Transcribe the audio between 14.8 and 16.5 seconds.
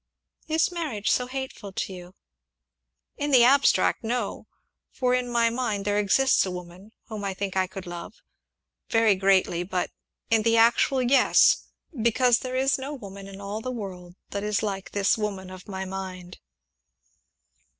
this woman of my mind."